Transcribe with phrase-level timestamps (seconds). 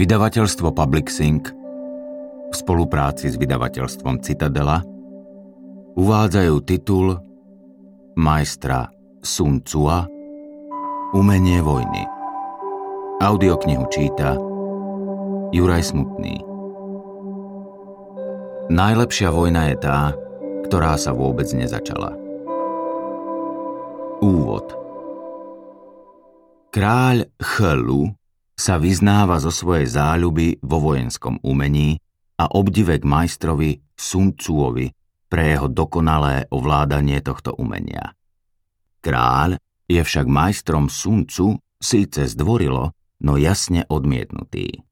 [0.00, 1.52] Vydavateľstvo Public Sync
[2.48, 4.80] v spolupráci s vydavateľstvom Citadela
[5.92, 7.20] uvádzajú titul
[8.16, 8.88] majstra
[9.20, 10.08] Sun Tsua
[11.12, 12.08] Umenie vojny.
[13.20, 14.40] Audioknihu číta
[15.52, 16.40] Juraj Smutný.
[18.72, 20.16] Najlepšia vojna je tá,
[20.64, 22.16] ktorá sa vôbec nezačala.
[24.24, 24.64] Úvod
[26.72, 28.16] Kráľ Chlu
[28.60, 31.96] sa vyznáva zo svojej záľuby vo vojenskom umení
[32.36, 34.92] a obdive k majstrovi Sun Tzuovi
[35.32, 38.12] pre jeho dokonalé ovládanie tohto umenia.
[39.00, 39.56] Kráľ
[39.88, 42.92] je však majstrom Sun Tzu síce zdvorilo,
[43.24, 44.84] no jasne odmietnutý.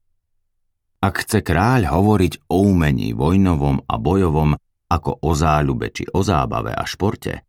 [0.99, 4.57] Ak chce kráľ hovoriť o umení vojnovom a bojovom
[4.89, 7.45] ako o záľube či o zábave a športe,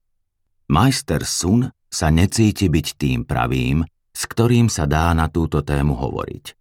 [0.68, 3.82] majster Sun sa necíti byť tým pravým,
[4.20, 6.52] s ktorým sa dá na túto tému hovoriť.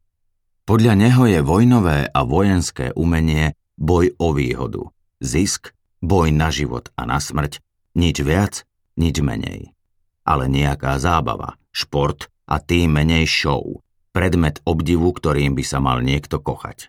[0.64, 4.88] Podľa neho je vojnové a vojenské umenie boj o výhodu,
[5.20, 7.60] zisk, boj na život a na smrť,
[8.00, 8.64] nič viac,
[8.96, 9.76] nič menej.
[10.24, 13.84] Ale nejaká zábava, šport a tým menej show,
[14.16, 16.88] predmet obdivu, ktorým by sa mal niekto kochať.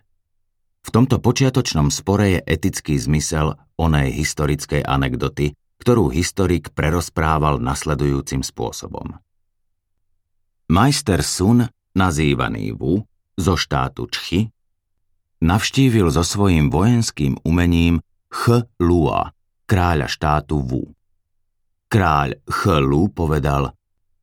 [0.87, 5.51] V tomto počiatočnom spore je etický zmysel onej historickej anekdoty,
[5.83, 9.19] ktorú historik prerozprával nasledujúcim spôsobom.
[10.71, 11.67] Majster Sun,
[11.99, 13.03] nazývaný Wu,
[13.35, 14.55] zo štátu Čchy,
[15.43, 17.99] navštívil so svojím vojenským umením
[18.31, 19.35] Ch Lua,
[19.67, 20.95] kráľa štátu Wu.
[21.91, 23.75] Kráľ Ch Lu povedal,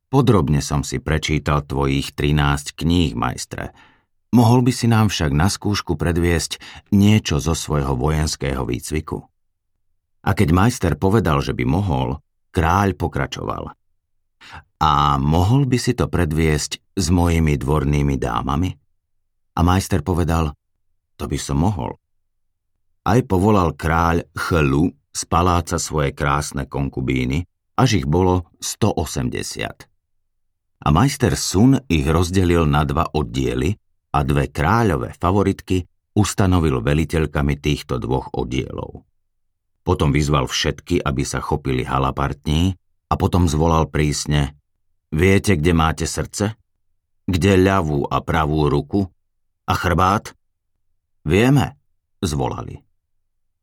[0.09, 3.69] podrobne som si prečítal tvojich 13 kníh, majstre.
[4.33, 6.57] Mohol by si nám však na skúšku predviesť
[6.89, 9.21] niečo zo svojho vojenského výcviku?
[10.25, 12.17] A keď majster povedal, že by mohol,
[12.49, 13.69] kráľ pokračoval.
[14.79, 18.71] A mohol by si to predviesť s mojimi dvornými dámami?
[19.55, 20.55] A majster povedal,
[21.19, 21.99] to by som mohol.
[23.03, 27.43] Aj povolal kráľ Chlu z paláca svoje krásne konkubíny,
[27.75, 29.87] až ich bolo 180.
[30.79, 33.75] A majster Sun ich rozdelil na dva oddiely
[34.15, 35.83] a dve kráľové favoritky
[36.15, 39.03] ustanovil veliteľkami týchto dvoch oddielov.
[39.83, 42.79] Potom vyzval všetky, aby sa chopili halapartní
[43.11, 44.58] a potom zvolal prísne
[45.09, 46.53] Viete, kde máte srdce?
[47.25, 49.09] Kde ľavú a pravú ruku?
[49.65, 50.37] A chrbát?
[51.25, 51.77] Vieme,
[52.21, 52.81] zvolali.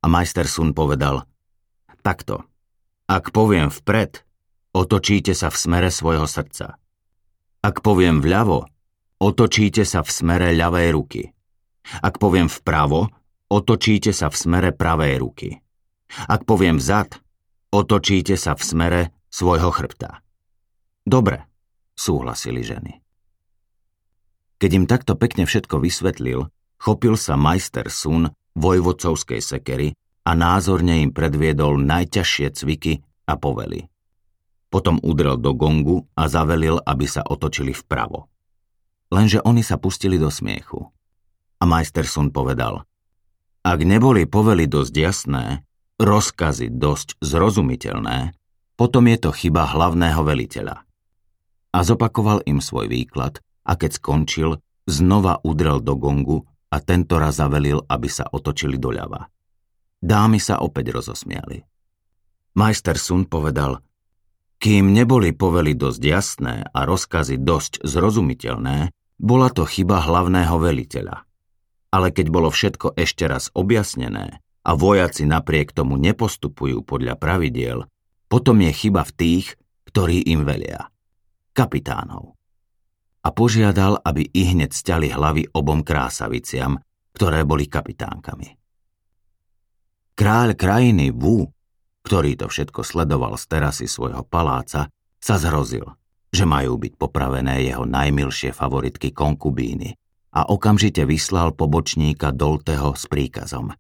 [0.03, 1.27] A majster Sun povedal,
[2.03, 2.47] takto,
[3.07, 4.23] ak poviem vpred,
[4.75, 6.79] otočíte sa v smere svojho srdca.
[7.63, 8.67] Ak poviem vľavo,
[9.23, 11.23] otočíte sa v smere ľavej ruky.
[12.03, 13.07] Ak poviem vpravo,
[13.51, 15.51] otočíte sa v smere pravej ruky.
[16.27, 17.19] Ak poviem vzad,
[17.71, 20.26] otočíte sa v smere svojho chrbta.
[21.07, 21.47] Dobre,
[21.95, 22.99] súhlasili ženy.
[24.59, 26.51] Keď im takto pekne všetko vysvetlil,
[26.83, 29.95] chopil sa majster Sun vojvodcovskej sekery
[30.27, 33.87] a názorne im predviedol najťažšie cviky a povely.
[34.67, 38.27] Potom udrel do gongu a zavelil, aby sa otočili vpravo.
[39.15, 40.91] Lenže oni sa pustili do smiechu.
[41.63, 42.83] A majster Sun povedal,
[43.63, 45.63] ak neboli povely dosť jasné,
[46.03, 48.35] rozkazy dosť zrozumiteľné,
[48.75, 50.86] potom je to chyba hlavného veliteľa
[51.77, 54.51] a zopakoval im svoj výklad a keď skončil,
[54.89, 59.29] znova udrel do gongu a tento raz zavelil, aby sa otočili doľava.
[60.01, 61.61] Dámy sa opäť rozosmiali.
[62.57, 63.85] Majster Sun povedal,
[64.57, 71.29] kým neboli povely dosť jasné a rozkazy dosť zrozumiteľné, bola to chyba hlavného veliteľa.
[71.93, 77.85] Ale keď bolo všetko ešte raz objasnené a vojaci napriek tomu nepostupujú podľa pravidiel,
[78.33, 79.47] potom je chyba v tých,
[79.93, 80.89] ktorí im velia
[81.57, 82.37] kapitánov.
[83.25, 86.77] A požiadal, aby i hneď stiali hlavy obom krásaviciam,
[87.17, 88.53] ktoré boli kapitánkami.
[90.13, 91.49] Kráľ krajiny Wu,
[92.05, 95.97] ktorý to všetko sledoval z terasy svojho paláca, sa zhrozil,
[96.31, 99.97] že majú byť popravené jeho najmilšie favoritky konkubíny
[100.37, 103.73] a okamžite vyslal pobočníka Dolteho s príkazom.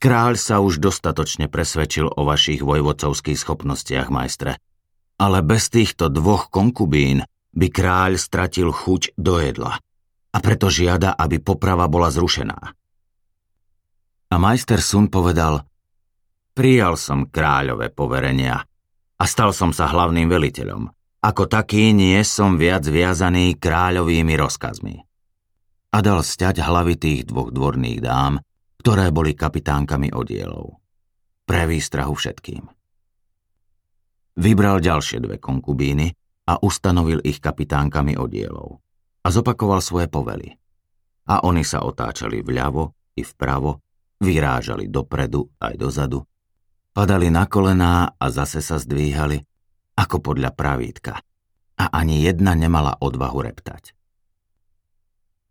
[0.00, 4.56] Kráľ sa už dostatočne presvedčil o vašich vojvodcovských schopnostiach, majstre,
[5.20, 7.20] ale bez týchto dvoch konkubín
[7.52, 9.76] by kráľ stratil chuť do jedla
[10.32, 12.58] a preto žiada, aby poprava bola zrušená.
[14.30, 15.60] A majster Sun povedal,
[16.56, 18.64] prijal som kráľové poverenia
[19.20, 20.88] a stal som sa hlavným veliteľom.
[21.20, 24.96] Ako taký nie som viac viazaný kráľovými rozkazmi.
[25.92, 28.40] A dal sťať hlavy tých dvoch dvorných dám,
[28.80, 30.80] ktoré boli kapitánkami odielov.
[31.44, 32.79] Pre výstrahu všetkým.
[34.38, 36.12] Vybral ďalšie dve konkubíny
[36.46, 38.78] a ustanovil ich kapitánkami odielov.
[39.20, 40.60] A zopakoval svoje povely.
[41.30, 43.78] a oni sa otáčali vľavo i vpravo,
[44.18, 46.26] vyrážali dopredu aj dozadu,
[46.90, 49.38] padali na kolená a zase sa zdvíhali,
[49.94, 51.22] ako podľa pravítka.
[51.80, 53.96] A ani jedna nemala odvahu reptať.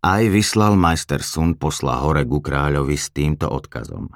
[0.05, 4.13] Aj vyslal majster Sun posla hore ku kráľovi s týmto odkazom.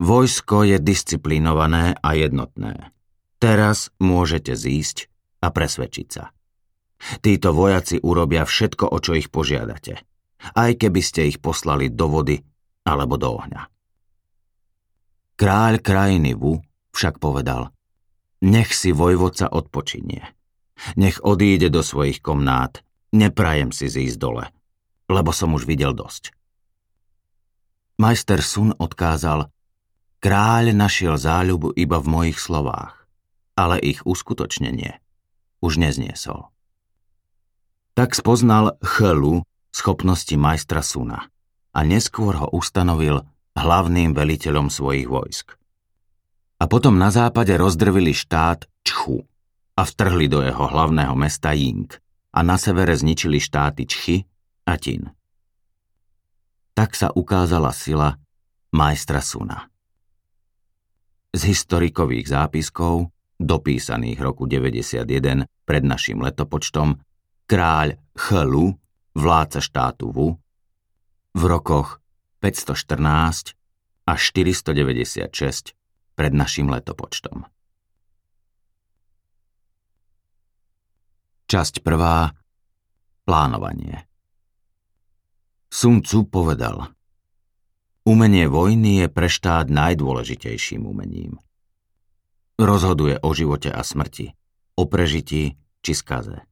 [0.00, 2.88] Vojsko je disciplinované a jednotné.
[3.40, 5.08] Teraz môžete zísť
[5.40, 6.28] a presvedčiť sa.
[7.24, 10.04] Títo vojaci urobia všetko, o čo ich požiadate.
[10.52, 12.36] Aj keby ste ich poslali do vody
[12.84, 13.64] alebo do ohňa.
[15.40, 16.60] Kráľ krajiny Vu
[16.92, 17.72] však povedal,
[18.44, 20.20] nech si vojvodca odpočinie.
[21.00, 24.44] Nech odíde do svojich komnát, neprajem si zísť dole,
[25.08, 26.36] lebo som už videl dosť.
[28.00, 29.48] Majster Sun odkázal,
[30.24, 32.99] kráľ našiel záľubu iba v mojich slovách,
[33.54, 34.98] ale ich uskutočnenie
[35.60, 36.48] už nezniesol.
[37.94, 41.28] Tak spoznal Chlu schopnosti majstra Suna
[41.70, 43.22] a neskôr ho ustanovil
[43.54, 45.60] hlavným veliteľom svojich vojsk
[46.60, 49.24] a potom na západe rozdrvili štát Čchu
[49.76, 51.88] a vtrhli do jeho hlavného mesta Ying
[52.36, 54.16] a na severe zničili štáty Čchy
[54.68, 55.08] a Tin.
[56.76, 58.20] Tak sa ukázala sila
[58.76, 59.72] majstra Suna.
[61.32, 63.08] Z historikových zápiskov,
[63.40, 67.00] dopísaných roku 91 pred našim letopočtom,
[67.48, 68.76] kráľ Chlu,
[69.16, 70.36] vládca štátu Wu,
[71.34, 72.04] v rokoch
[72.44, 73.56] 514
[74.04, 75.72] až 496
[76.14, 77.48] pred našim letopočtom.
[81.50, 82.30] Časť prvá.
[83.26, 84.06] Plánovanie.
[85.70, 86.90] Sun Tzu povedal
[88.02, 91.38] Umenie vojny je pre štát najdôležitejším umením.
[92.60, 94.36] Rozhoduje o živote a smrti,
[94.76, 96.44] o prežití či skaze.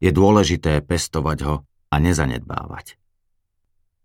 [0.00, 1.54] Je dôležité pestovať ho
[1.92, 2.96] a nezanedbávať.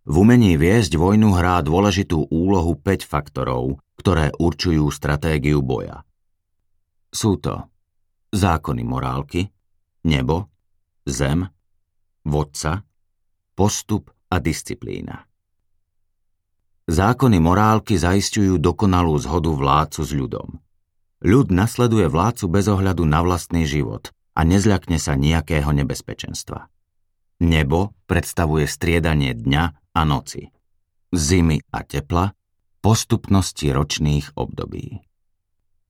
[0.03, 6.03] V umení viesť vojnu hrá dôležitú úlohu 5 faktorov, ktoré určujú stratégiu boja.
[7.07, 7.71] Sú to
[8.35, 9.47] zákony morálky,
[10.03, 10.51] nebo,
[11.07, 11.47] zem,
[12.27, 12.83] vodca,
[13.55, 15.23] postup a disciplína.
[16.83, 20.59] Zákony morálky zaistujú dokonalú zhodu vládcu s ľudom.
[21.23, 26.67] Ľud nasleduje vládcu bez ohľadu na vlastný život a nezľakne sa nejakého nebezpečenstva.
[27.39, 29.63] Nebo predstavuje striedanie dňa
[29.95, 30.51] a noci,
[31.15, 32.35] zimy a tepla,
[32.83, 34.99] postupnosti ročných období.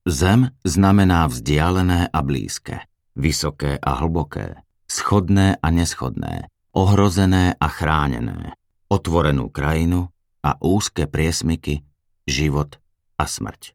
[0.06, 2.86] Zem znamená vzdialené a blízke,
[3.18, 6.46] vysoké a hlboké, schodné a neschodné,
[6.78, 8.54] ohrozené a chránené,
[8.86, 10.14] otvorenú krajinu
[10.46, 11.82] a úzke priesmyky,
[12.30, 12.78] život
[13.18, 13.74] a smrť.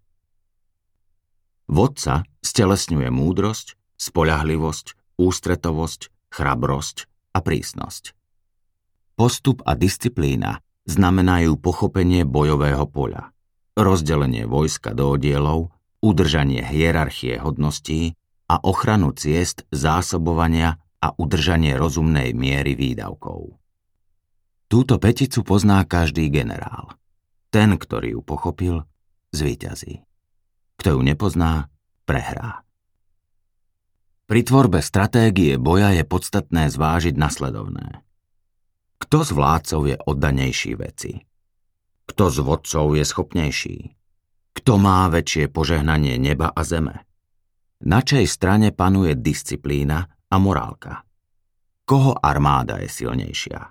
[1.70, 6.02] Vodca stelesňuje múdrosť, spoľahlivosť, ústretovosť,
[6.34, 7.06] chrabrosť
[7.38, 8.18] a prísnosť.
[9.14, 13.30] Postup a disciplína znamenajú pochopenie bojového poľa,
[13.78, 15.70] rozdelenie vojska do oddielov,
[16.02, 18.18] udržanie hierarchie hodností
[18.50, 23.62] a ochranu ciest zásobovania a udržanie rozumnej miery výdavkov.
[24.66, 26.98] Túto peticu pozná každý generál.
[27.54, 28.76] Ten, ktorý ju pochopil,
[29.38, 30.09] zvíťazí.
[30.80, 31.68] Kto ju nepozná,
[32.08, 32.64] prehrá.
[34.30, 38.06] Pri tvorbe stratégie boja je podstatné zvážiť nasledovné.
[39.04, 41.20] Kto z vládcov je oddanejší veci?
[42.08, 43.78] Kto z vodcov je schopnejší?
[44.56, 47.04] Kto má väčšie požehnanie neba a zeme?
[47.84, 51.04] Na čej strane panuje disciplína a morálka?
[51.84, 53.62] Koho armáda je silnejšia?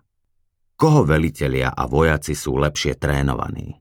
[0.74, 3.78] Koho velitelia a vojaci sú lepšie trénovaní?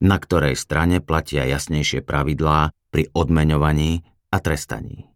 [0.00, 4.00] Na ktorej strane platia jasnejšie pravidlá pri odmeňovaní
[4.32, 5.12] a trestaní?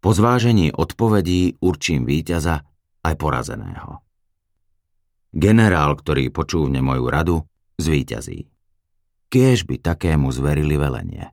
[0.00, 2.64] Po zvážení odpovedí určím víťaza
[3.04, 4.00] aj porazeného.
[5.30, 7.36] Generál, ktorý počúvne moju radu,
[7.76, 8.48] zvíťazí.
[9.28, 11.28] Kiež by takému zverili velenie.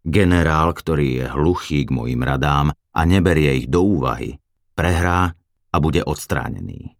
[0.00, 4.40] Generál, ktorý je hluchý k mojim radám a neberie ich do úvahy,
[4.72, 5.36] prehrá
[5.70, 6.96] a bude odstránený.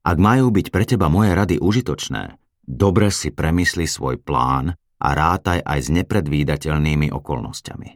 [0.00, 2.37] Ak majú byť pre teba moje rady užitočné,
[2.68, 7.90] dobre si premysli svoj plán a rátaj aj s nepredvídateľnými okolnostiami.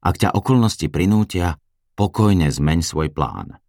[0.00, 1.60] Ak ťa okolnosti prinútia,
[1.92, 3.60] pokojne zmeň svoj plán.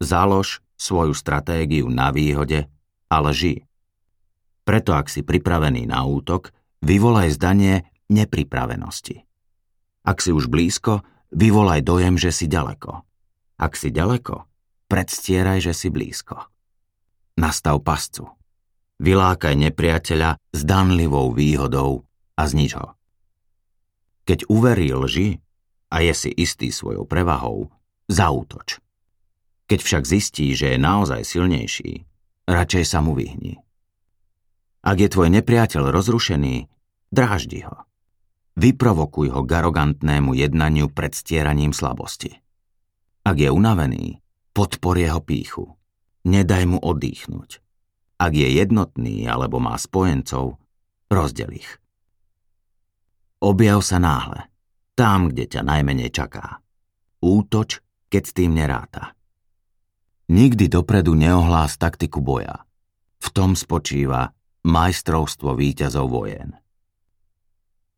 [0.00, 2.70] Založ svoju stratégiu na výhode
[3.12, 3.68] a lži.
[4.64, 9.26] Preto ak si pripravený na útok, vyvolaj zdanie nepripravenosti.
[10.06, 11.02] Ak si už blízko,
[11.34, 13.02] vyvolaj dojem, že si ďaleko.
[13.58, 14.46] Ak si ďaleko,
[14.90, 16.50] predstieraj, že si blízko.
[17.38, 18.41] Nastav pascu.
[19.02, 22.06] Vylákaj nepriateľa s danlivou výhodou
[22.38, 22.94] a znič ho.
[24.22, 25.42] Keď uverí lži
[25.90, 27.66] a je si istý svojou prevahou,
[28.06, 28.78] zaútoč.
[29.66, 32.06] Keď však zistí, že je naozaj silnejší,
[32.46, 33.58] radšej sa mu vyhni.
[34.86, 36.70] Ak je tvoj nepriateľ rozrušený,
[37.10, 37.86] dráždi ho.
[38.54, 42.38] Vyprovokuj ho k arogantnému jednaniu pred stieraním slabosti.
[43.26, 44.22] Ak je unavený,
[44.54, 45.74] podpor jeho píchu.
[46.28, 47.61] Nedaj mu oddychnúť.
[48.22, 50.54] Ak je jednotný alebo má spojencov,
[51.10, 51.66] rozdel ich.
[53.42, 54.46] Objav sa náhle,
[54.94, 56.62] tam, kde ťa najmenej čaká.
[57.18, 59.18] Útoč, keď s tým neráta.
[60.30, 62.62] Nikdy dopredu neohlás taktiku boja.
[63.18, 64.30] V tom spočíva
[64.62, 66.54] majstrovstvo víťazov vojen.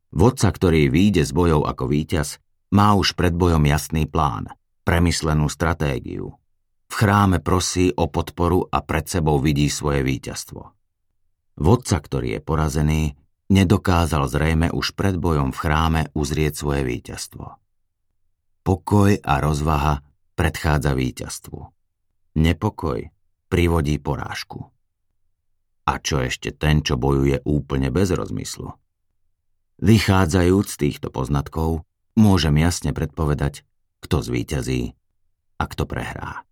[0.09, 2.41] Vodca, ktorý výjde z bojov ako víťaz,
[2.73, 4.49] má už pred bojom jasný plán,
[4.89, 6.33] premyslenú stratégiu.
[6.95, 10.63] V chráme prosí o podporu a pred sebou vidí svoje víťazstvo.
[11.59, 13.03] Vodca, ktorý je porazený,
[13.51, 17.59] nedokázal zrejme už pred bojom v chráme uzrieť svoje víťazstvo.
[18.63, 20.07] Pokoj a rozvaha
[20.39, 21.59] predchádza víťazstvu.
[22.39, 23.11] Nepokoj
[23.51, 24.63] privodí porážku.
[25.91, 28.71] A čo ešte ten, čo bojuje úplne bez rozmyslu?
[29.83, 31.83] Vychádzajúc z týchto poznatkov,
[32.15, 33.67] môžem jasne predpovedať,
[33.99, 34.95] kto zvíťazí
[35.59, 36.47] a kto prehrá.